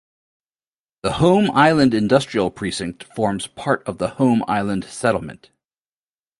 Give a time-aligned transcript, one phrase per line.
[1.03, 5.51] The Home Island Industrial Precinct forms part of the Home Island settlement.